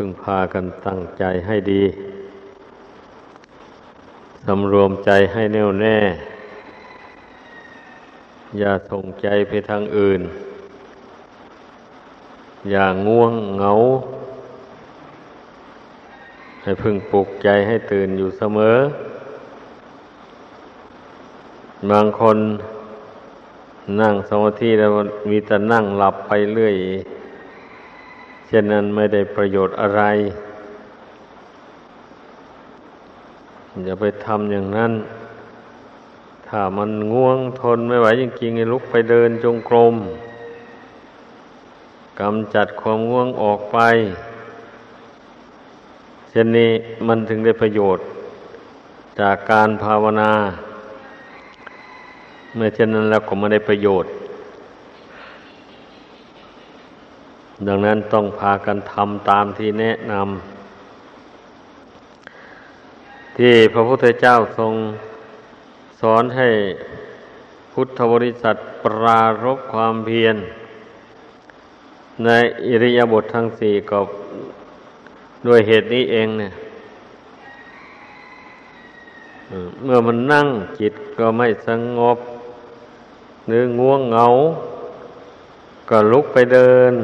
[0.00, 1.82] พึงพากันตั้งใจให้ดี
[4.44, 5.98] สำรวมใจให้แน่วแน่
[8.58, 10.20] อย่าส่งใจไปทางอื่น
[12.70, 13.72] อย่าง่วงเหงา
[16.62, 18.76] ให้พึงปลุกใจให้ตื่นอยู่เสมอ
[21.90, 22.38] บางคน
[24.00, 24.90] นั่งสมาธิแล้ว
[25.30, 26.76] มีแต่นั่งหลับไปเรื่อย
[28.50, 30.02] เช่นนั้นไม่ได้ประโยชน์อะไร
[33.84, 34.92] อย่าไปทำอย่างนั้น
[36.48, 39.94] ถ้ามันง่วงทนไม่ไหวจริงๆให้ลุกไปเดินจงกรม
[42.20, 43.78] กำจัดความง่วงออกไป
[46.30, 46.70] เช่นนี้
[47.06, 48.04] มันถึงได้ประโยชน์
[49.20, 50.32] จากการภาวนา
[52.54, 54.10] เมื่อเช่นนั้นแล้วก็ไม่ได้ประโยชน์
[57.66, 64.72] ดังนั้นต้องพากันทำตามที่แนะนำที่พระพุทธเจ้าทรง
[66.00, 66.48] สอนให้
[67.72, 70.36] พุทธบริษัทปรารบความเพียร
[72.24, 72.28] ใน
[72.66, 73.98] อิริยาบถททั้งสี่ก็
[75.46, 76.52] ด้วยเหตุนี้เองเนี่ย
[79.84, 80.46] เมื่อมันนั่ง
[80.80, 82.18] จิตก็ไม่สงบ
[83.46, 84.26] หรือง่วงเหงา
[85.88, 86.94] ก็ลุกไปเดิน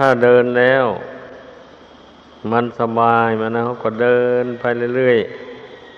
[0.00, 0.86] ถ้าเดินแล้ว
[2.52, 4.64] มันสบายมันนะเขาก็เดินไป
[4.96, 5.18] เรื่อย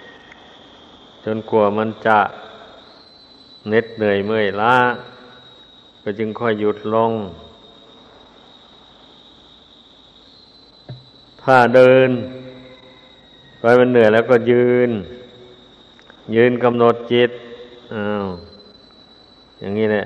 [0.07, 2.19] ๆ จนกลัวมันจะ
[3.69, 4.77] เหน็ดเหนื่อยเมื่อยล้า
[6.03, 7.13] ก็จึงค่อยหยุดลง
[11.43, 12.11] ถ้าเดิน
[13.61, 14.91] ไปมันเหนื่อยแล้วก็ยืน
[16.35, 17.31] ยืนกำหนดจิต
[17.95, 18.27] อ้าว
[19.61, 20.05] อย่างนี้แหละ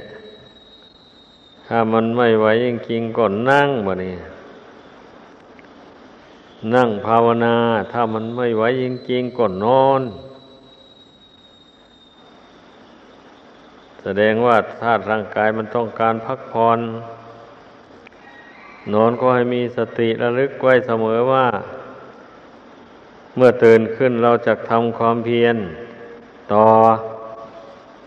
[1.67, 4.17] ถ้ามันไม่ไหวจริงๆก็นั่งบ่นี่
[6.75, 7.57] นั่งภาวนา
[7.93, 10.03] ถ้ามันไม่ไหวจริงๆก็นอน
[14.03, 16.79] แสดงว่าธาตุร่างกายมันต้องการพักผ่อน
[18.93, 21.47] นอนก็ให้มีสติระลึกไว้เสมอว่า
[23.37, 25.57] เมื่อตื่นขึ้นเราจะทำความเพียร
[26.53, 26.67] ต่อ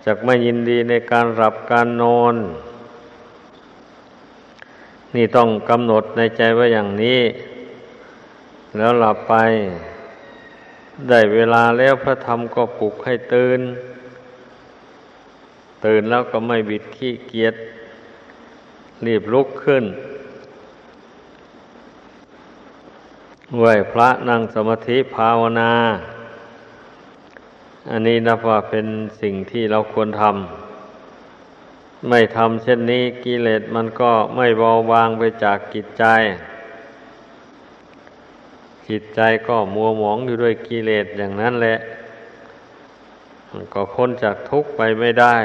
[0.05, 2.35] จะไม่ยินดีในการหลับการนอน
[5.17, 7.21] นี่ต้องกำหนดในใจไว้อย่างนี้
[8.77, 9.33] แล้วหลับไป
[11.09, 13.59] ได้เวลาแล้วพระธรรมก็ปลุกให้ตื่น
[15.85, 17.55] ตื่นแล้วก็ไม่บิดขี้เกียจ
[19.05, 19.83] รีบลุกขึ้น
[23.57, 25.71] ไหวพระนั่งสมาธิภาวนา
[27.89, 28.85] อันนี้นับว่าเป็น
[29.21, 30.66] สิ่งที่เราควรทำ
[32.09, 36.03] ไม่ทำเช่นนี้กิเลสมันก็ไม่เบาบางไปจากกิจใจ
[38.87, 41.77] จิตใจก็มัวหมองอยู่ด้วยกิเลสอย่างนั้นแหละ
[43.51, 45.37] มันก็พ้นจากทุกข์ไปไม่ได้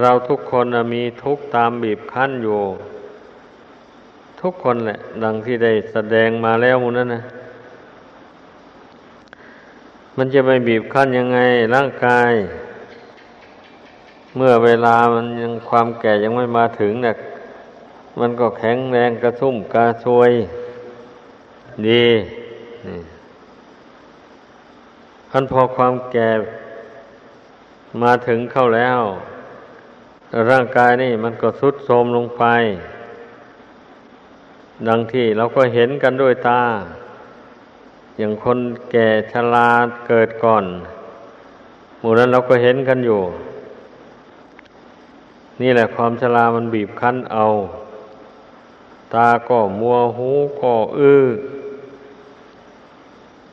[0.00, 2.60] เราทุกคนมีทุกข์ตามบีบคั้นอยู่
[4.40, 7.22] ทุกคนแหละ ดังที่ได้แสดงมาแล้วมูนั้นนะ
[10.16, 11.38] มันจะไปบีบคั้นยังไง
[11.74, 12.32] ร่างกาย
[14.36, 17.16] เมื่อเวลามันยังความแก่ยังไม่มาถึงเนี่ย
[18.20, 20.30] มันก็แข็งแรงกระทุ่มกระชวย
[21.88, 22.06] ดี
[25.30, 26.30] ท่านพอความแก่
[28.02, 29.00] มาถึงเข้าแล้ว
[30.50, 32.44] ร่างกายนี่มันก็สุดโทรมลงไป
[34.88, 36.62] ดังที่เราก็เห็นกันด้วยตา
[38.18, 38.58] อย่างคน
[38.90, 39.70] แก่ชรา
[40.06, 40.64] เกิดก่อน
[41.98, 43.20] หมู่นั้นเราก็เห็นกันอยู่
[45.60, 47.46] นี่แหละความชรามันบีบคั้นเอา
[49.14, 51.24] ตาก็มัวหูก็อื้อ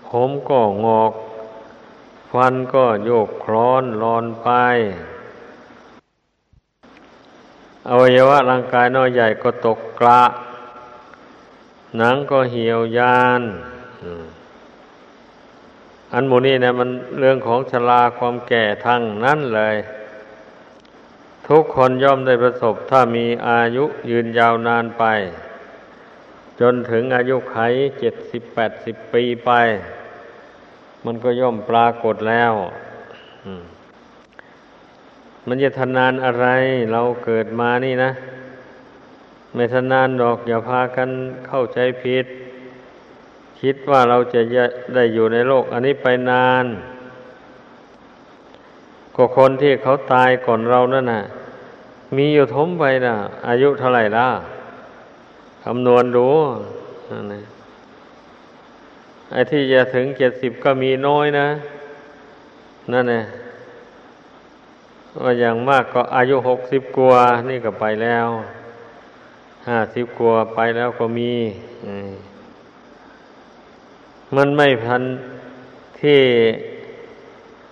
[0.08, 1.14] ผมก็งอก
[2.32, 4.48] ฟันก็โยกคลอนลอนไป
[7.88, 10.24] อวัยวะร่างกายน้อยใหญ่ก็ตกกระ
[11.98, 13.42] หนังก็เหี่ยวยาน
[16.14, 16.90] อันโมนี่นะมัน
[17.20, 19.78] เรื่องของชราความแก่ทั้งนั้นเลย
[21.50, 25.06] ทุกคนย่อมได้ประสบถ้ามีอายุยืนยาวนานไป
[26.60, 27.58] จนถึงอายุไข
[28.00, 29.52] เจ็ดสิบแปดสิบปีไป
[31.06, 32.54] มันก็ย่อมปรากฏแล้ว
[35.48, 36.48] มันจะทนานอะไร
[36.92, 38.12] เราเกิดมานี่นะ
[39.54, 41.10] ไม่ทนานดอกอย่าพากัน
[41.48, 42.26] เข้าใจผิด
[43.62, 44.40] คิดว่าเราจะ
[44.96, 46.66] ได้อยู่ในโลก อันนี้ไปนาน
[49.16, 51.24] ก็คนที่เขาตายก่อนเรานั่นน่ะ
[52.16, 53.16] มีอยู่ทมไปนะ
[53.48, 54.28] อายุเท่าไหร่ล่ะ
[55.64, 56.28] คำนวณดู
[57.10, 57.34] นั่น
[59.32, 61.48] ไอ้ที่จะถึงเจ็ดสิบก็มีน้อยนะ
[62.94, 63.26] นั่นเอง
[65.24, 68.28] ว่าอย่างมากก็อายุหกสิบกว่านี่ก็ไปแล้ว
[69.68, 71.34] ห้าสิบกว่าไปแล้วก็มี
[74.36, 75.04] มันไม่พัน
[76.02, 76.22] ที่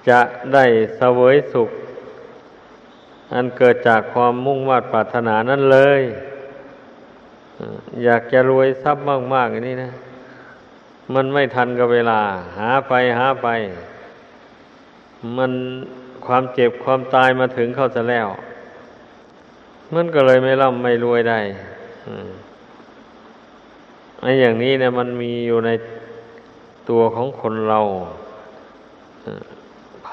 [0.10, 0.20] จะ
[0.54, 0.66] ได้
[0.96, 1.70] เสวยสุข
[3.33, 6.01] อันเกิดจากความมุ่งมา่ปรารถนานั่นเลย
[8.04, 9.92] อยากจะรวยทรัพย์มากๆอย่างนี้นะ
[11.13, 12.19] มันไม่ทันกับเวลา
[12.57, 13.48] หาไปหาไป
[15.38, 15.51] มัน
[16.25, 18.27] ความเจ็บความตายมาถึงเข้าจะแล้ว
[19.94, 21.39] มันก็เลยไม่ร่ำไม่รวยได้
[24.22, 25.69] ไอ้อย่างนี้เนี่ยมันมีอยู่ใน
[26.89, 27.80] ตัวของคนเรา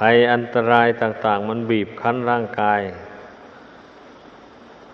[0.04, 2.80] ภัยอันตรายต่าง ๆ มันบีบคั้นร่างกาย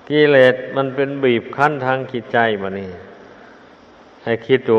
[0.09, 2.91] กิเลสมันเป็นบีบคั้นทางจิตใจมานี่
[4.25, 4.79] ให้คิดดู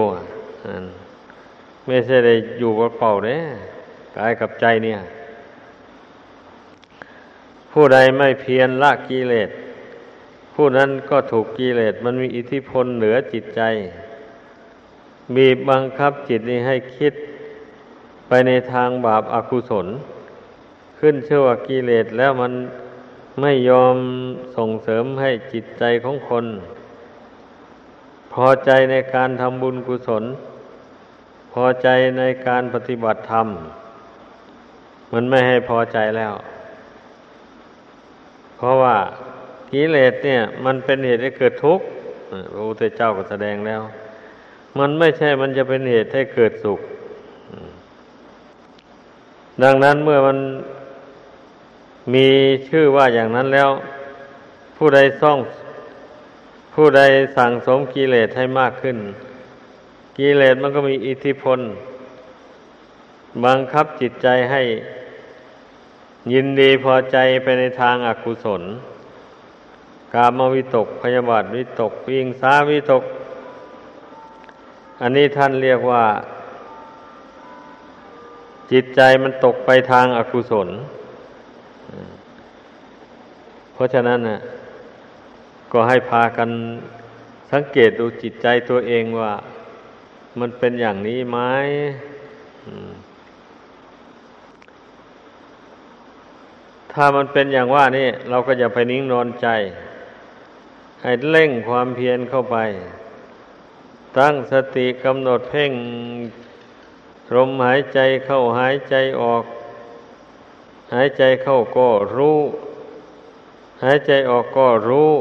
[1.85, 3.43] ไม่ใช่ได้อยู่เปล่าเนี่ย
[4.17, 4.99] กายกับใจเนี่ย
[7.71, 9.49] ผู้ใดไม่เพียรละกิเลส
[10.53, 13.61] ผู้นั้นก็ถูกกิเลสมันมีอิทธิพลเหนือจิตใจ
[15.35, 17.13] บีบบังคับจิตนี้ให้คิด
[18.27, 19.87] ไปในทางบาปอากุศล
[20.99, 22.53] ขึ้นเชื่อว่ากิเลสแล้วมัน
[23.41, 23.95] ไม่ยอม
[24.57, 26.45] ส่งเสริมให้จิตใจของคน
[28.33, 30.23] พอใจในการทำบุญกุศล
[31.53, 31.87] พอใจ
[32.17, 33.47] ในการปฏิบัติธรรม
[35.13, 36.33] มันไม่ให้พอใจแล้ว
[38.57, 38.97] เพราะว่า
[39.71, 41.85] กิเลสเนี่ย มันเป็นเหตุให้เกิดทุกข์
[42.53, 43.81] พระพุทธเจ้าก็แสดงแล้ว
[44.79, 46.79] มันไม่ใช่มันจะเป็นเหตุให้เกิดสุข
[49.63, 50.37] ดังนั้นเมื่อมัน
[52.13, 52.29] มี
[52.67, 53.69] ชื่อว่าอย่างนั้นแล้ว
[54.77, 55.39] ผู้ใดซ่อง
[56.73, 57.01] ผู้ใด
[57.37, 58.97] สั่งสมกิเลสให้มากขึ้น
[60.17, 61.59] กิเลสมันก็มีอิทธิพล
[63.45, 64.61] บังคับจิตใจให้
[66.33, 68.61] ยินดีพอใจไปในทางอากุศล
[70.13, 73.03] กามวิตกพยาบาทวิตกวิงสาวิตก
[75.01, 76.03] อันนี้ท่านเรียกว่า
[78.71, 80.69] จิตใจมันตกไปทางอากุศล
[83.79, 84.39] ราะฉะนั้นนะ
[85.71, 86.49] ก็ให้พากัน
[87.51, 89.33] สังเกตดูจิตใจตัวเองว่า
[90.39, 91.37] มันเป็นอย่างนี้ไหม
[96.93, 99.47] ถ้ามันเป็นอย่างว่านี่เราก็อย่าไปนิ่งนอนใจ
[101.01, 102.57] ให้เร่งความเพียรเข้าไป
[104.17, 105.71] ตั้งสติกำหนดเพ่ง
[107.35, 109.43] ลมหายใจเข้าหายใจออก
[110.93, 112.39] หายใจเข้าก็รู้
[113.83, 115.11] หายใจออกก็รู้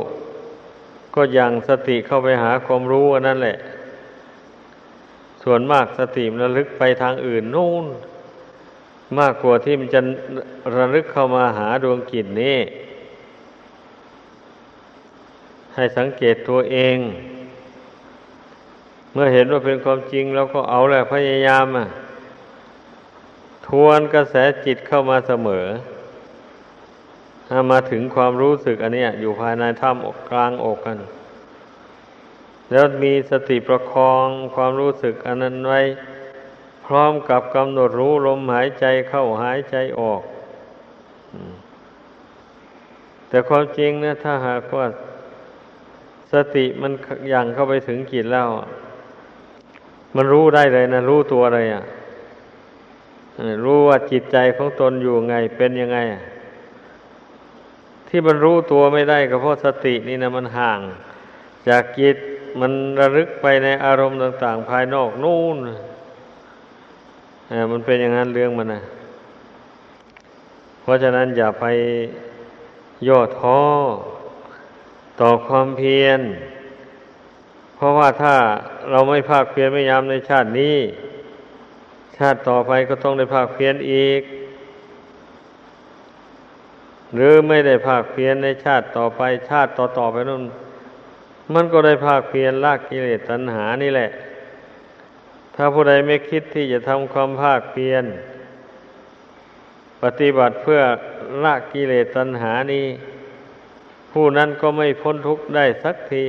[1.14, 3.56] ก็ยังสติเข้าไปหาความรู้นั่นแหละ
[5.42, 7.86] ส่วนมากสติมันระลึกไปทางอื่นนู่น
[9.18, 10.00] มากกว่าที่มันจะ
[10.76, 12.58] ระลึกเข้ามาหาดวงกิจนี้
[15.74, 16.96] ให้สังเกตตัวเอง
[19.12, 21.86] เมื่อเห็นว่าเป็นความจริงเราก็เอาแหละพยายามอะ
[23.66, 24.34] ทวนกระแส
[24.64, 25.66] จิตเข้ามาเสมอ
[27.48, 30.98] ถ้ามาถึงความรู้สึกอันนี้อยู่ภายในถ้ำอกกลางอกกัน
[32.70, 35.80] แล้วมีสติประคองความรู้สึกอันนั้นไว้
[36.86, 40.22] พร้อมกับกำหนดรู้ลมหายใจเข้าหายใจออก
[43.28, 44.86] แต่ความจริงนะถ้าหากว่า
[46.32, 46.92] สติมัน
[47.32, 48.48] ยังเข้าไปถึงจิตแล้ว
[50.16, 51.82] มันรู้ได้เลยนะ รู้ตัวเลยอะ
[53.64, 55.98] รู้ว่าจิตใจของตนอยู่ไงเป็นยังไง
[58.08, 60.80] ที่มันรู้ตัวไม่ได้ก็เพราะสตินี่นะมันห่าง
[61.68, 62.16] จากจิต
[62.60, 65.56] มันระลึกไปในอารมณ์ต่าง ๆ ภายนอกนู่น
[67.72, 68.82] มันเป็นอย่างนั้นเรื่องมันนะ
[70.80, 71.66] เพราะฉะนั้นอย่าไป
[73.08, 73.60] ย่อท้อ
[75.20, 76.20] ต่อความเพียร
[77.76, 78.34] เพราะว่าถ้า
[78.90, 80.76] เราไม่ภาคเพียรไม่ยามในชาตินี้
[82.18, 84.22] ชาติต่อไปก็ต้องได้ภาคเพียรอีก
[87.14, 90.44] หรือไม่ได้ภาคเพียรในชาติต่อไปชาติต่อต่อไปนู่น
[91.54, 94.08] มันก็ได้ภาคเพียรละกิเลสตัณหานี่แหละ
[95.54, 98.04] ถ้าผู้ใดไม่คิดที่จะทำความภาคเพียร
[100.02, 100.80] ปฏิบัติเพื่อ
[101.44, 102.86] ละกิเลสตัณหานี้
[104.12, 106.24] ผู้นั้นก็ไม่พ้นทุกข์ได้สักที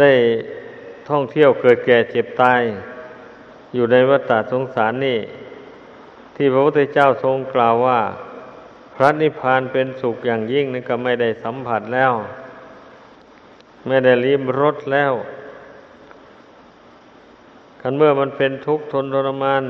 [0.00, 0.12] ได้
[1.08, 2.62] ท่องเที่ยวเกิดแก่เจ็บตาย
[3.74, 5.18] อยู่ในวัฏฏะสงสารนี่
[6.42, 8.00] ที่พระพุทธเจ้าทรงกล่าวว่า
[8.96, 12.12] พระนิพพานเป็นสุขอย่างยิ่งนี่ก็ไม่ได้สัมผัสแล้ว
[13.86, 15.12] ไม่ได้ลิ้มรสแล้ว
[17.80, 19.64] กันเมื่อมันเป็นทุกข์ทนทรมาน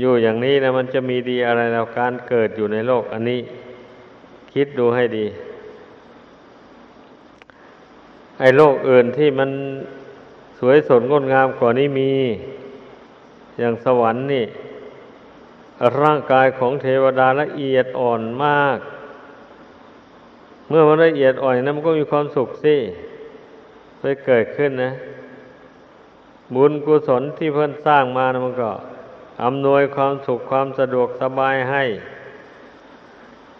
[0.00, 3.40] อยู่อย่างนี้นะมันจะมีดีอะไรแล้วการเกิดอยู่ในโลกอันนี้
[4.52, 5.26] คิดดูให้ดี
[8.38, 9.50] ไอ้โลกอื่นที่มัน
[10.58, 12.12] สวยสดงดงามกว่านี้มี
[13.58, 14.46] อย่างสวรรค์นี่
[16.00, 18.78] ร่างกายของเทวดาละเอียดอ่อนมาก
[20.68, 22.76] เมื่อมันละเอียดอ่อนนะมันก็มีความสุขสิ
[24.00, 24.92] ไปเกิดขึ้นนะ
[26.54, 28.70] บุญกุศลที่เพื่อนสร้างมานะมันก็
[29.44, 31.84] อำนวยความสุขความสะดวกสบายให้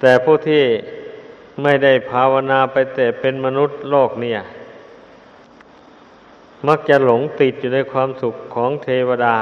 [0.01, 0.65] แต่ผู้ที่
[1.63, 4.41] ไม่ได้ภาวนาไปแต่เป็นมนุษย์โลกเนี่ย
[6.69, 9.37] มักจะหลงติดอยู่ในความสุขของเทวดา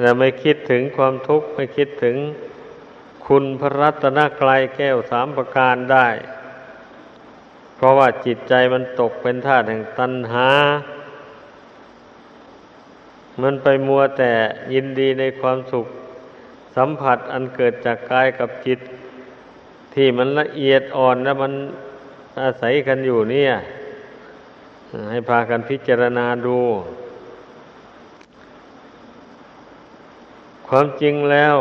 [0.00, 2.16] แต่ไม่คิดถึงความทุกข์ไม่คิดถึง
[3.26, 6.08] คุณพระรัตนกรายแก้วสามประการได้
[7.76, 10.48] เพราะว่าจิตใจมันตกเป็นธาตุแห่งตัณหา
[13.42, 14.32] มันไปมัวแต่
[14.72, 15.86] ยินดีในความสุข
[16.76, 18.78] สัมผัสอันเกิดจากกายกับจิต
[19.94, 21.52] ที่มันละเอียดอ่อนและมัน
[22.42, 23.52] อาศัยกันอยู่เนี่ย
[25.10, 26.58] ให้พากันพิจารณาดู
[30.68, 31.56] ความจริงแล้ว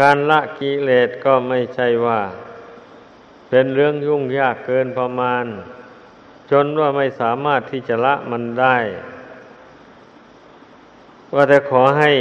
[0.00, 2.20] การละกิเลสก็ไม่ใช่ว่า
[3.48, 5.44] เป็นเรื่องยุ่งยากเกินประมาณ
[6.50, 8.76] จนว่าไม่สามารถที่จะละมันได้
[11.34, 12.12] ว่าแต่ขอให้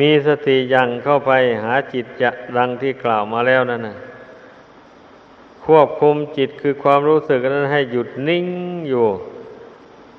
[0.00, 3.96] มีสติยังเข้าไปหาจิตจะดังที่กล่าวมาแล้วนั่นนะ
[5.64, 8.46] ควบคุมจิตคือความรู้สึกนั้นให้หยุดนิ่ง
[8.88, 9.06] อยู่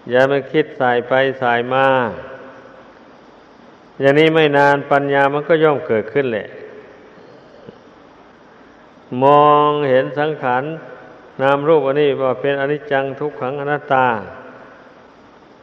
[0.09, 1.87] อย่ามาคิดสายไปสายมา
[4.01, 6.47] อย่างนี้ไม่นานปัญญามันก็ย่อมเกิดขึ้นแหละ
[9.23, 10.63] มองเห็นสังขาร
[11.41, 14.07] นามรูปอันนี้ว่าเป็นอนิจจังทุกขังอนัตตา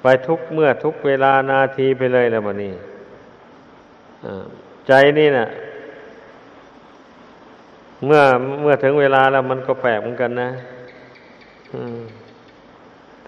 [0.03, 2.75] ไปทุกเมื่อทุกเวลานาทีไปเลยแล้ววันนี้
[4.87, 5.49] ใจนี่นะ่ะ
[8.07, 8.23] เมื่อ
[8.61, 10.51] เมื่อถึงเวลาแล้วมันก็แปลกเหมือนกันนะ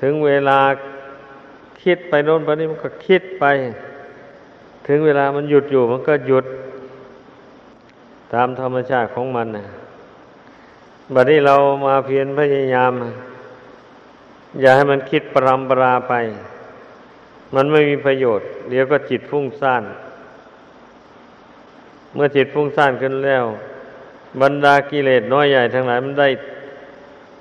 [0.00, 0.58] ถึงเวลา
[1.82, 3.44] คิดไปโน้นไปนี้มันก็คิดไป
[4.86, 6.44] ถึงเวลามันหยุดอยู่มันก็หยุด
[8.32, 9.66] ตามธรรมชาติของมันนะ
[11.14, 12.92] บัดนี้เรามาเพียรพยายาม
[14.60, 16.14] อย่าให้มันคิดปรำปราไป
[17.54, 19.84] มันไม่มีประโยชน์ เดี๋ยวก็จิตฟุ้งซ่าน
[22.14, 23.44] เมื่อจิตฟุ้งซ่านขึ้นแล้ว
[24.40, 26.28] บรรดากิเลสน้อยใหญ่ทั้งหลายมันได้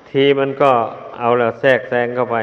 [0.09, 0.71] ทีมันก็
[1.19, 2.37] เอาแล้วแทรกแซงเข้าไป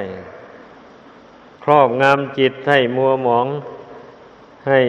[1.64, 3.46] ครอบงามจิตให้มัวหมอง
[4.66, 4.80] ให้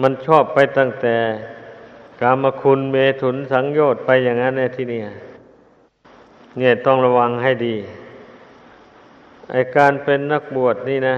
[0.00, 1.16] มันชอบไปตั้งแต่
[2.20, 5.00] กามคุณเมถุนสังโยชน์ไปอย่างนั้นในที่นี้
[6.58, 7.76] เนี่ยต้องระวังให้ดี
[9.50, 11.16] ไอการเป็นนักบวชนี่นะ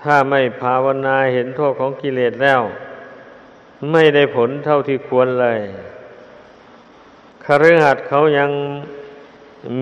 [0.00, 2.60] ถ้าไม่ภาวนาเห็นโทษของกิเลสแล้ว
[3.92, 5.60] ไม่ได้ผลเท่าที่ควรเลย
[7.44, 8.50] คฤหัสถ์เขายัง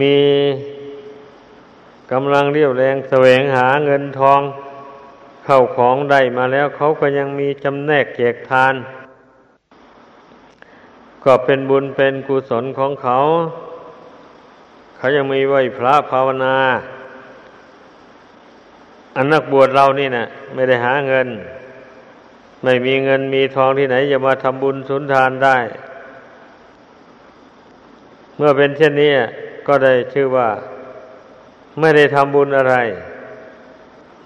[0.01, 0.19] มี
[2.13, 4.41] กำลังเรียวแรงแสวงหาเงินทอง
[5.45, 8.75] เข้าของได้มาแล้วเขาก็ยังมีจำแนกเกกทาน
[11.25, 13.17] ก็เป็นบุญเป็นกุศลของเขา
[14.97, 16.57] เขายังมีไหวพระภาวนา
[19.17, 21.29] อันนักบวชเรานี่น่ะ ไม่ได้หาเงิน
[22.63, 25.59] ไม่มีเงินมีทองที่ไหนจะมาทำบุญสุนทานได้
[28.37, 29.13] เมื่อเป็นเช่นนี้
[29.67, 30.49] ก็ได้ชื่อว่า
[31.81, 32.75] ไม่ได้ทำบุญอะไร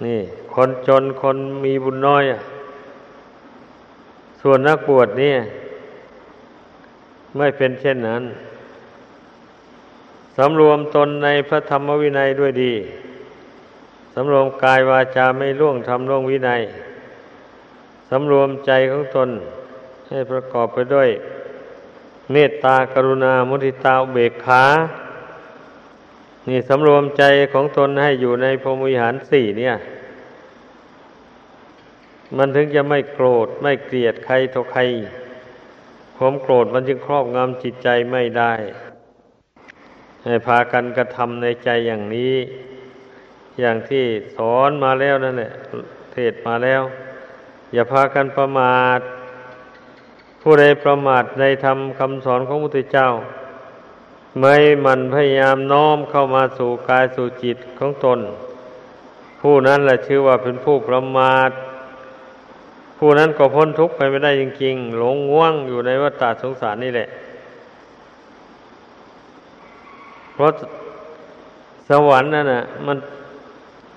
[0.05, 0.21] นี่
[0.59, 2.25] คนจนคนมีบุญน้อย
[4.41, 5.35] ส่วนนักบวชนี่
[7.37, 8.23] ไม่เป็นเช่นนั้น
[10.37, 12.75] สำรวมตนในพระธรรมวินัยด้วยดี
[14.15, 16.63] สำรวมกายวาจาไม่ล่วงทำล่วงวินัย
[18.11, 19.29] สำรวมใจของตน
[20.09, 21.09] ให้ประกอบไปด้วย
[22.33, 24.65] เมตตากรุณา มุทิตาเบกขา
[26.49, 29.75] นี่สำรวมใจของตนให้อยู่ในพรหมวิหารสี่เนี่ย
[32.37, 34.83] มันถึงจะไม่โกรธไม่เกลียดใครทกใคร
[36.17, 38.53] ความโกรธมันจึงครอบงำจิตใจไม่ได้
[40.25, 42.37] ให้พากันกระทำในใจอย่างนี้
[43.61, 44.05] อย่างที่
[44.37, 45.53] สอนมาแล้วนั่นแหละ
[46.13, 46.83] เทศมาแล้ว
[47.73, 49.01] อย่าพากันประมาท
[50.43, 53.09] ผู้ใดประมาทในธรรมคำสอนของพระพุทธเจ้า
[54.41, 58.21] ไม่มันพยายามน้อมเข้ามาสู่กายสู่จิตของตน
[59.41, 61.51] ผู้นั้นแหละชื่อว่าเป็นผู้ประมาท
[62.97, 67.09] ผู้นั้นก็พ้นทุกข์ไปไม่ได้จริงๆ หลงง่วงอยู่ในวัฏฏะสงสารนี่แหละ
[70.35, 70.51] เพราะ
[71.89, 72.99] สวรรค์นั่นน่ะ มัน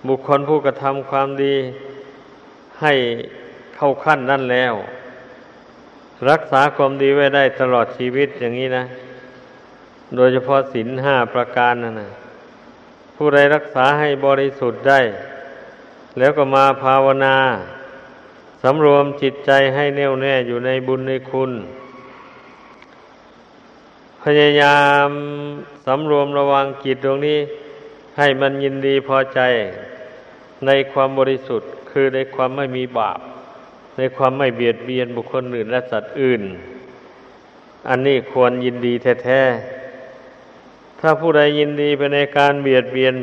[0.08, 1.56] บุคคลผู้กระทำความดี
[2.82, 2.94] ให้
[3.76, 4.74] เข้าขั้นนั่นแล้ว
[6.30, 8.84] รักษาความดีไว้ได้ตลอดชีวิตอย่างนี้นะ
[10.16, 12.10] โดยเฉพาะศีลห้าประการนั่นนะ
[13.16, 15.00] ผู้ใดรักษาให้บริสุทธิ์ได้
[16.20, 17.36] แล้วก็มาภาวนา
[18.64, 21.52] สำรวมจิตใจให้แน่วแน่อยู่ในบุญในคุณ
[24.24, 25.10] พยายาม
[25.86, 27.40] สำรวมระวังจิตตรงนี้
[28.18, 29.40] ให้มันยินดีพอใจ
[30.66, 33.20] ในความบริสุทธิ์ คือในความไม่มีบาป
[33.98, 36.42] ในความไม่เบียดเบียนบุคคลอื่นและสัตว์อื่น
[37.90, 43.16] อันนี้ควรยินดีแท้ๆถ้าผู้ใดยินดีไปในการเบียดเบียน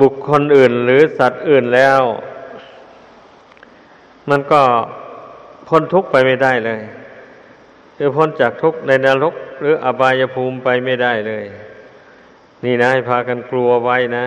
[0.00, 2.00] บุคคลอื่นหรือสัตว์อื่นแล้ว
[4.30, 4.62] มันก็
[5.68, 6.80] พ้นทุกข์ไปไม่ได้เลย
[7.96, 11.44] คือพ้นจากทุกข์ในนรก หรืออบายภูมิไปไม่ได้เลย
[12.64, 14.26] นี่นะให้พากันกลัวไว้นะ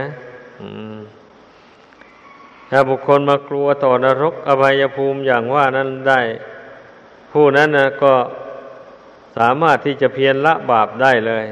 [2.72, 6.22] ถ้าบุคคลมากลัวต่อนรก อบายภูมิอย่างว่านั้นได้
[7.32, 8.14] ผู้นั้นนะก็
[9.38, 11.46] สามารถที่จะเพียรละบาปได้เลย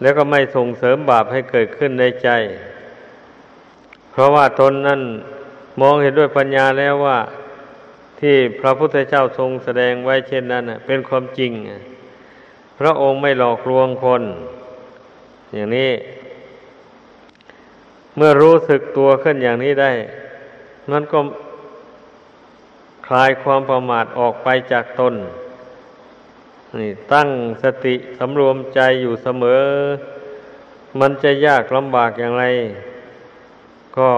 [0.00, 2.28] แล้วก็ไม่ส่งเสริมบาปให้เกิดขึ้นในใจ
[4.10, 5.00] เพราะว่าตนนั้น
[5.80, 7.18] มองเห็นด้วยปัญญาแล้วว่า
[8.20, 11.52] ที่พระพุทธเจ้าทรงแสดงไว้เช่นนั้นเป็นความจริง
[12.78, 14.22] พระองค์ไม่หลอกลวงคน
[15.54, 15.92] อย่างนี้
[18.16, 19.92] เมื่อรู้สึกตัวขึ้นอย่างนี้ได้
[20.90, 21.18] มันก็
[23.06, 25.14] คลายความประมาทออกไปจากตน
[26.80, 27.28] นี่ตั้ง
[27.62, 29.64] สติสำรวมใจอยู่เสมอ
[31.00, 32.44] มันจะยากลำบากอย่างไร
[33.98, 34.10] ก็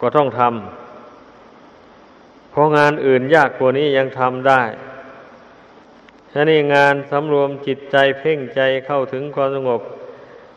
[0.00, 4.62] ก็ต้องทำเพราะงานอื่นยากกว่านี้ยังทำได้
[6.32, 9.80] ถ้านี่งานสำรวมจิตใจเพ่งใจเข้าถึงความสงบ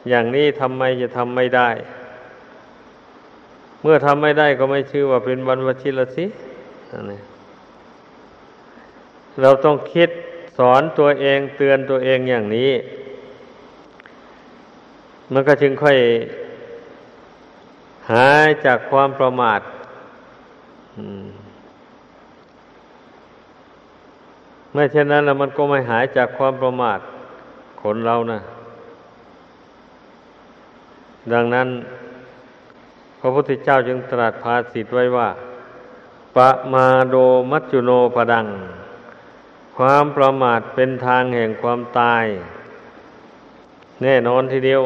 [0.09, 1.69] อย่างนี้ทำไมจะทำไม่ได้
[3.81, 6.25] เมื่อทำไม่ได้ก็ไม่ชื่อว่าเป็นวันวชิรสิ
[9.41, 10.09] เราต้องคิด
[10.57, 12.71] สอนตัวเองเตือนตัวเองอย่างนี้
[15.33, 15.97] มันก็จึงค่อย
[18.11, 19.61] หายจากความประมาท
[24.73, 26.99] ไม่เช่นนั้นแล้วมันก็ไม่หายจากความประมาท
[27.81, 28.39] คนเรานะ
[31.33, 31.67] ดังนั้น
[33.19, 35.29] พระพุทธเจ้าจึงตรัสภาสิทไว้ว่า
[36.35, 37.15] ปะมาโด
[37.51, 38.45] มัจจุโนปดัง
[39.77, 42.25] ความประมาทเป็นทางแห่งความตาย
[44.01, 44.81] แน่นอนทีเดียว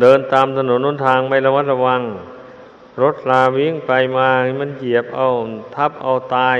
[0.00, 2.02] เดินตามถนนนนทางไม่ระมัดระวัง
[3.02, 4.28] รถลาวิ่งไปมา
[4.60, 5.26] มันเหยียบเอา
[5.74, 6.58] ทับเอาตาย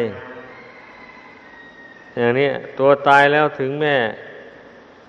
[2.17, 3.97] อย่างนี้ตัวตายแล้วถึงแม่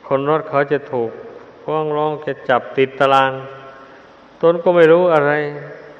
[0.07, 1.11] คนรถเขาจะถูก
[1.63, 3.31] ฟ้องร้องจะจับติดตาราง
[4.41, 5.31] ตนก็ไม่รู้อะไร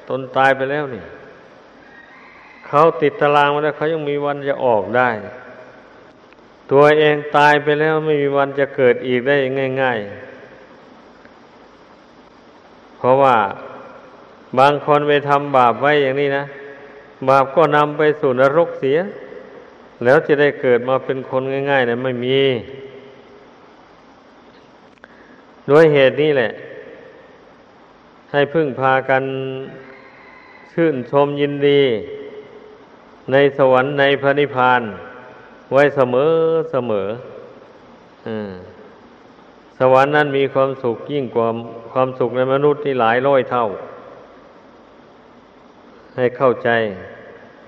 [0.08, 1.04] ตนตายไปแล้วนี่
[2.66, 5.08] เขาติดตารางมาแล้วเขายังมีวันจะออกได้
[6.72, 9.36] ตัวเองตายไปแล้วไม่มีวันจะเกิดอีกได้
[9.82, 10.25] ง่าย ๆ
[13.06, 13.36] ราะว่า
[14.58, 16.44] บางคนไปทำบาปไว้อย่างนี้นะ
[17.28, 18.98] บาปก็นำไปสู่นรกเสีย
[20.04, 22.40] แล้วจะได้เกิดมาเป็นคนง่ายๆนะไม่มี
[25.70, 26.50] ด้วยเหตุนี้แหละ
[28.32, 29.22] ให้พึ่งพากัน
[30.72, 31.82] ชื่นชมยินดี
[33.32, 34.82] ในสวรรค์ในพระนิพพาน
[35.72, 36.32] ไว้เสมอ
[36.72, 37.08] เสมอ
[38.26, 38.50] อืม
[39.78, 41.48] สวรรค์นั้นมีความสุขยิ่งกว่า
[41.92, 43.66] ความสุขในมนุษย์ที่หลายร้อยเท่า
[46.16, 46.68] ให้เข้าใจ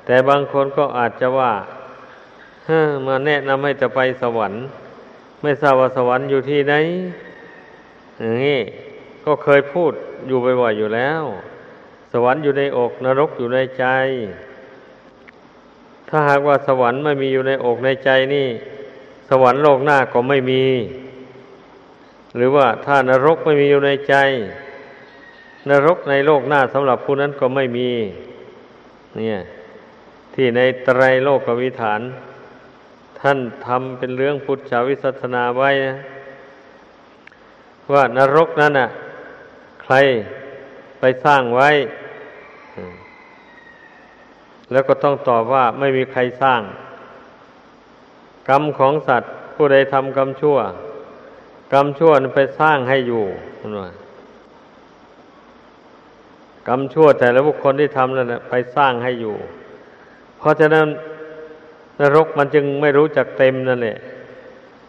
[0.05, 1.53] แต่บางคนก็อาจจะว่า
[3.07, 4.61] มาแนะนำให้จะไปสวรรค์
[5.43, 6.75] ไม่ทราบว่าสวรรค์อยู่ที่ไหน
[8.21, 8.61] อย่างนี้
[9.25, 9.93] ก็เคยพูด
[10.27, 11.23] อยู่บ่อยๆอยู่แล้ว
[12.13, 13.85] สวรรค์อยู่ในอกนรกอยู่ในใจ
[16.09, 18.47] ถ้าหากว่าสวรรค์ไม่มีอยู่ในอกในใจนี่
[19.29, 20.65] สวรรค์โลกหน้าก็ไม่มี
[22.39, 24.15] หรือว่าถ้านรกไม่มีอยู่ในใจ
[25.71, 27.91] นรกในโลกหน้าสำหรับผู้นั้นก็ไม่มี
[29.17, 29.39] เนี่ย
[30.35, 32.01] ที่ในไตรโลกวิฐาน
[33.21, 35.95] ท่านทำเป็นเรื่องพุทธวิสัชนาไว้นะ
[37.93, 38.89] ว่านรกนั้นน่ะ
[39.83, 39.95] ใคร
[41.01, 41.71] ไปสร้างไว้
[44.73, 46.63] แล้วก็ต้องตอบว่าไม่มีใครสร้าง
[48.49, 50.59] กรรมของสัตว์ผู้ใดทำกรรมชั่ว
[51.73, 53.25] กรรมชั่วไปสร้างให้อยู่
[53.73, 53.91] นว่า
[56.69, 59.37] กรรมชั่วแต่ละบุคคลที่ทำนั่นไปสร้างให้อยู่
[60.39, 60.87] เพราะฉะนั้น
[62.01, 63.99] นรกมันจึงไม่รู้จักเต็มนั่นแหละ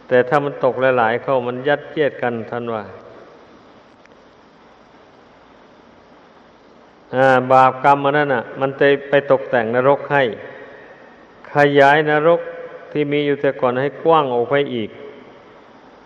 [0.08, 2.84] แต่ถ้ามันตกหลาย ๆ เข้ามันยัดเยียดกันท่านว่า
[7.52, 10.24] บาปกรรมมันนั่นอะ มันไปไปตกแต่งนรกให้
[11.54, 12.42] ขยายนรก
[12.92, 14.90] ที่มีอยู่แต่ก่อนให้กว้างออกไปอีก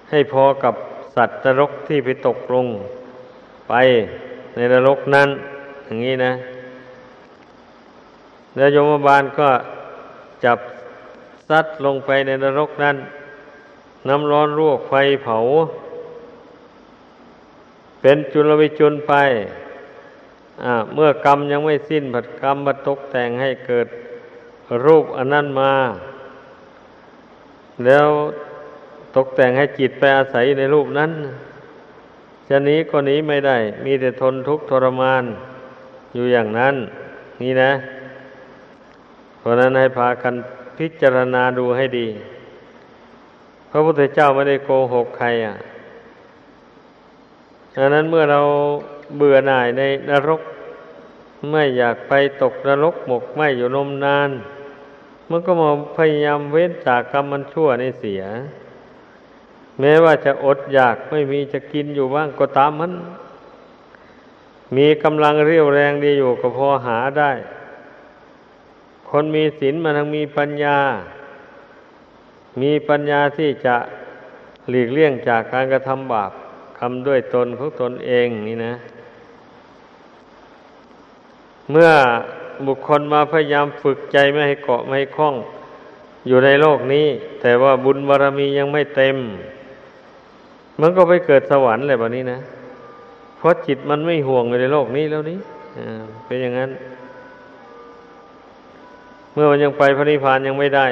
[0.09, 0.75] ให้พอกับ
[1.15, 2.65] สัตว์นรกที่ไปตกลง
[3.69, 3.73] ไป
[4.55, 5.29] ในนรกนั้น
[5.85, 6.33] อย่างนี้นะ
[8.55, 9.49] แล้วยมบาลก็
[10.45, 10.59] จับ
[11.49, 12.97] ซัดลงไปในนรกนั้น
[14.07, 15.37] น้ำร้อนรวกไฟเผา
[18.01, 19.13] เป็นจุลวิจุลไป
[20.93, 23.87] เมื่อกรรมยังไม่สิ้นผัดกรรมมาตกแต่งให้เกิด
[24.85, 25.73] รูปอันนั้นมา
[27.85, 28.07] แล้ว
[29.15, 31.12] ตกแต่งให้จิตไปอาศัยในรูปนั้น
[32.49, 35.23] จะหนีก็หนีไม่ได้ มีแต่ทนทุกข์ทรมาน
[36.13, 36.76] อยู่อย่างนั้น
[37.41, 37.71] นี่นะ
[39.39, 40.34] เพราะนั้นให้พากัน
[40.78, 42.08] พิจารณาดูให้ดี
[43.69, 45.56] พระพุทธเจ้าไม่ได้โกหกใครอะ
[47.76, 48.41] ดังนั้นเมื่อเรา
[49.17, 50.41] เบื่อหน่ายในนรก
[51.52, 54.30] ไม่อยากไปตกนรกหมกไม่อยู่นมนาน
[55.30, 58.23] มันก็มาพยายามเว้นจากกรรมมันชั่วในเสีย
[59.79, 62.93] แม้ว่าจะอดอยากไม่มีจะกินอยู่บ้างก็ตามมัน
[64.75, 67.31] มีกำลังเรียวแรงดีอยู่ก็พอหาได้
[69.09, 70.79] คนมีศีลมันทั้งมีปัญญา
[72.62, 73.75] มีปัญญาที่จะ
[74.69, 76.31] หลีกเลี่ยงจากการกระทำบาป
[76.79, 78.73] ทำด้วยตนของตนเองนี่นะ
[81.71, 81.91] เมื่อ
[82.67, 85.36] บุคคลมาพยายามฝึกใจไม่ให้เกาะไม่ให้คล้อง
[86.27, 87.07] อยู่ในโลกนี้
[87.41, 89.17] แต่ว่าบุญบารรมียังไม่เต็ม
[90.81, 92.39] มันก็ไปเกิดสวรรค์เลยแบบนี้นะ
[93.38, 95.39] เพราะจิตมันไม่ห่วงในโลกนี้แล้วนี้
[96.25, 96.71] เป็นอย่างนั้น
[99.33, 100.88] เมื่อมันยังไปพระนิพพานยังไม่ได้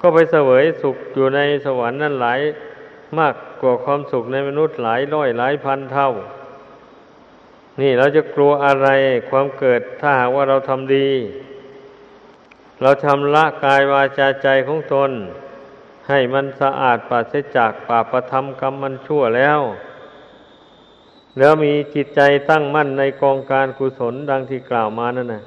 [0.00, 2.40] ก็ไปเสวยสุขอยู่ในสวรรค์นั่นหลาย
[3.18, 6.10] มากกว่าความสุขในมนุษย์หลายร้อยหลายพันเท่า
[7.80, 8.88] นี่เราจะกลัวอะไร
[9.30, 11.08] ความเกิดถ้าหากว่าเราทำดี
[12.82, 15.10] เราทำละกายวาจาใจของตน
[16.08, 19.60] ให้มันสะอาดปราศจากปาประธรรมกรรมมันชั่วแล้ว
[21.38, 25.42] แล้วมีจิตใจตั้งมั่นในกองการกุศลดังที่กล่าวมานั่นนะ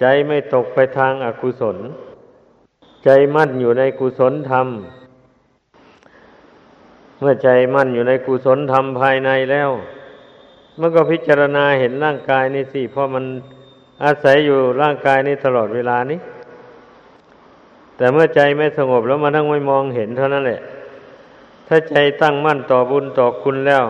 [0.00, 1.76] ใจไม่ตกไปทางอากุศล
[3.04, 4.66] ใจมั่นอยู่ในกุศลธรรม
[7.18, 9.70] เมื่อใจมั่นอยู่ในกุศลธรรมภายในแล้ว
[10.80, 13.24] มันก็พิจารณาเห็นร่างกายนี่สิเพราะมัน
[14.04, 16.18] อาศัยอยู่ร่างกายนี้ตลอดเวลานี้
[18.02, 20.60] แต่เมื่อใจไม่สงบแล้วมันต้งไม่มองเห็นเท่านั้นแหละ
[21.68, 23.84] ถ้าใจตั้งมั่นต่อบุญต่อคุณแล้ว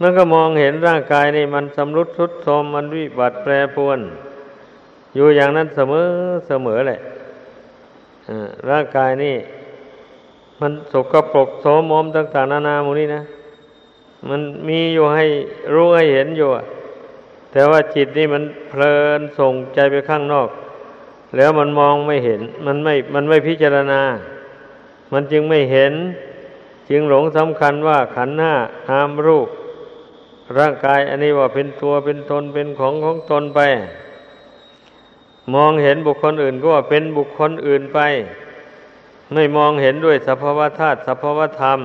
[0.00, 3.98] มันก็มองเห็นร่างกายนี่มันสำรุดทุดโทรมมันวิบัติแปรปรวน
[5.14, 6.06] อยู่อย่างนั้นเสมอ
[6.48, 7.00] เสมอแหละ
[8.70, 9.36] ร่างกายนี่
[10.60, 13.22] มันสกปรกโสมมต่าง ๆ นานาหมูนี้นะ
[14.28, 15.24] มันมีอยู่ให้
[15.74, 16.48] รู้ให้เห็นอยู่
[17.52, 20.50] แต่ว่าจิตนี่มันเพลินส่งใจไปข้างนอก
[21.36, 24.00] แล้วมันมองไม่เห็น มันไม่ มันไม่พิจารณา
[25.12, 25.92] มันจึงไม่เห็น
[26.90, 28.54] จึงหลงสำคัญว่าขันธ์ห้า
[28.88, 29.48] นามรูป
[30.58, 33.60] ร่างกายอันนี้ว่าเป็นตัวเป็นตนเป็นของของตนไป
[35.54, 38.00] มองเห็นบุคคลอื่นก็ว่าเป็นบุคคลอื่นไป
[39.32, 41.80] ไม่มองเห็นด้วยสภาวธาตุสภาวธรรม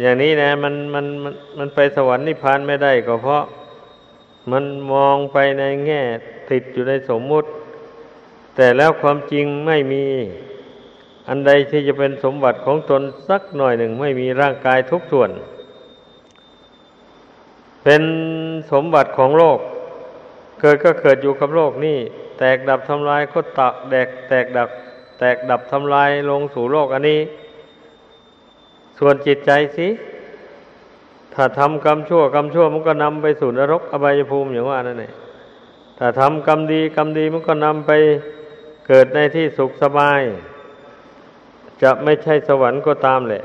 [0.00, 3.42] อย่างนี้นะมันมันมันมันไปสวรรค์นิพพานไม่ได้ก็เพราะ
[4.50, 6.02] มันมองไปในแง่
[6.50, 7.48] ติดอยู่ในสมมุติ
[8.56, 10.04] แต่แล้วความจริงไม่มี
[11.28, 15.30] อันใดที่จะเป็นสมบัติของตนสักหน่อยหนึ่งไม่มีร่างกายทุกส่วน
[17.84, 18.02] เป็น
[18.72, 19.58] สมบัติของโลก
[20.60, 21.98] เกิดก็เกิดอยู่กับโลกนี่
[22.38, 24.68] แตกดับทำลายก็ตักแดกแตกดับ
[25.18, 27.20] แตกดับทำลายลงสู่โลกอันนี้
[28.98, 29.88] ส่วนจิตใจสิ
[31.34, 35.12] ถ้าทำกรรมชั่วกรรมชั่วมันก็นำไปสู่นรกอบายภูมิอย่างว่านั่นเอง
[35.98, 37.92] ถ้าทำกรรมดีกรรมดีมันก็นำไป
[38.86, 40.20] เกิดในที่สุขสบาย
[41.82, 43.44] จะไม่ใช่สวรรค์ก็ตามแหละ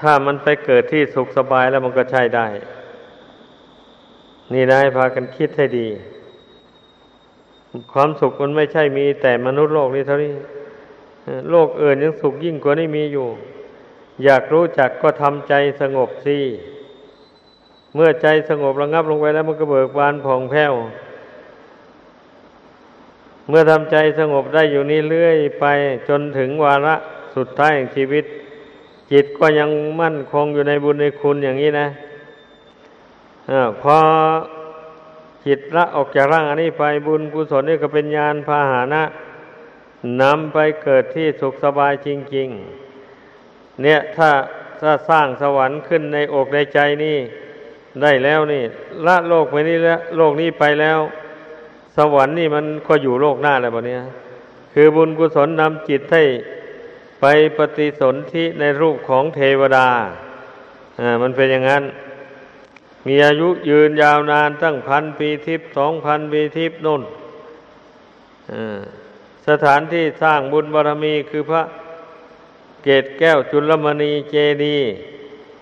[0.00, 2.46] ถ้ามันไปเกิดที่สุขสบายแล้วมันก็ใช่ได้
[4.52, 5.88] นี่นายพากันคิดให้ดี
[7.92, 10.32] ความสุขมันไม่ใช่มี แต่มนุษย์โลกนี้เท่านี้
[11.50, 13.28] โลกอื่นยังสุขยิ่งกว่านี้มีอยู่
[14.24, 16.38] อยากรู้จักก็ทำใจสงบสิ
[17.94, 20.72] เมื่อใจสงบระงับลงไปแล้วมันก็เบิกบานผ่องแผ้ว
[23.48, 25.64] เมื่อทำใจสงบได้อยู่นี้เรื่อยไป
[26.08, 26.94] จนถึงวาระ
[27.36, 28.24] สุดท้ายของชีวิต
[29.12, 31.88] จิตก็ยังมั่นคงอยู่ในบุญในคุณอย่างนี้นะ
[33.50, 33.96] อพอ
[35.44, 39.02] จจิตละออกจากร่างอันนี้ไปบุญกุศลนี่ก็เป็นญาณพาหานะ
[40.22, 42.48] นำไปเกิดที่สุขสบายจริง
[43.14, 44.30] ๆ เนี่ยถ้า
[44.80, 47.16] ถ้าสร้างสวรรค์ขึ้นในอกในใจนี่
[48.02, 48.62] ได้แล้วนี่
[49.06, 50.98] ละโลกไปนี้แล้ว โลกนี้ไปแล้ว
[51.98, 54.00] สวรรค์นี่มันก็อยู่โลกหน้าแล้วบะเนี้ย
[54.72, 56.24] คือบุญกุศลนำจิตให้
[57.20, 57.24] ไป
[57.56, 59.88] ปฏิสนธิในรูปของเทวดา
[61.00, 61.84] อ่ามันเป็นอย่างนั้น
[63.06, 67.02] มีอายุยืนยาวนานตั้งพันปีทิพย์สองพันปีทิพย์นุ่น
[69.48, 71.62] สถานที่สร้างบุญบารมีคือพระ
[72.84, 74.34] เกตแก้วจุลมณีเจ
[74.64, 74.76] ดี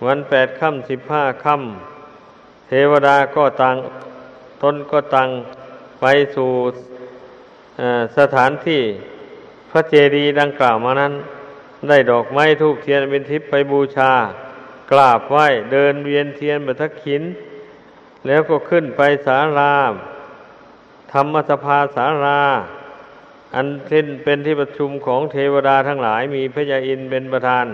[0.05, 3.75] วันแปดค่ำสิบห้าค่ำเทวดาก็ตัง
[4.61, 5.29] ตนก็ตัง
[6.01, 6.05] ไป
[6.35, 6.51] สู่
[8.17, 8.81] สถานที่
[9.71, 11.13] พระเจดีย์ดังกล่าวมานั้น
[11.87, 14.11] ได้ดอกไม้ทูบเทียนเป็นทิพย์ไปบูชา
[14.91, 17.23] กราบไหว้เดินเวียนเทียนบทักขิน
[18.27, 19.93] แล้วก็ขึ้นไปสาราม
[21.11, 22.41] ธรรมสภาสารา
[23.55, 27.65] อันเช่นเป็นที่ประชุมของเทวดาทั้งหลายมีพระยาอินเป็นประธาน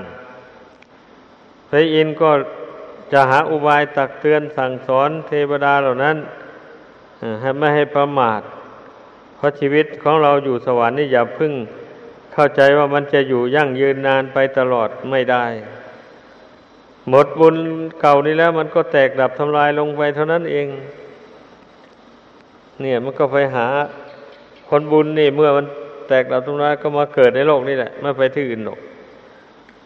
[1.69, 2.31] พระอินก็
[3.11, 6.17] จะหาอุบายตักเตือนสั่งสอนเทวดาเหล่านั้น
[7.41, 8.41] ให้ไม่ให้ประมาท
[9.35, 11.53] เพราะชีวิตของเราอยู่สวรรค์นี่อย่าพึ่ง
[12.33, 15.45] เข้าใจว่ามันจะอยู่ยั่งยืนนานไปตลอดไม่ได้
[17.09, 17.55] หมดบุญ
[18.01, 20.67] เก่านี้แล้ว มันก็แตกดับทำลายลงไปเท่านั้นเอง
[22.81, 23.67] เนี่ยมันก็ไปหา
[24.69, 25.65] คนบุญนี่เมื่อมัน
[26.07, 28.79] แตกดับทำลายก็มาเกิดในโลกนี่แหละไม่ไปที่อื่นหรอก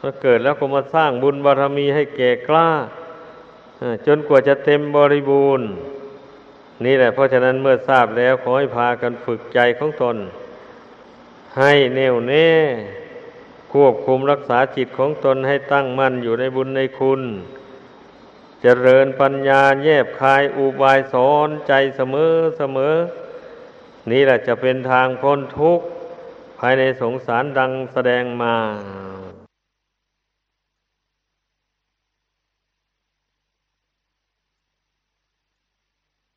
[0.02, 2.70] มาเกิดแล้วก็มาสร้างบุญบารมีให้แก่กล้า
[4.08, 5.68] จนกว่าจะเต็มบริบูรณ์
[6.86, 10.18] นี่แหละเพราะฉะนั้นเมื่อทราบแล้วขอให้พากันฝึกใจของตน
[11.60, 12.52] ให้แน่วแน่
[13.74, 17.26] ควบคุมรักษาจิตของตนให้ตั้งมั่นอยู่ในบุญในคุณจ
[18.62, 22.96] เจริญปัญญาแยบคายอุบายสอนใจเสมอเสมอ
[24.12, 25.86] นี่แหละจะเป็นทางพ้นทุกข์
[26.60, 28.56] ภายในสงสารดังแสดงมา